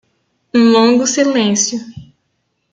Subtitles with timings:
[0.55, 1.77] Um longo silêncio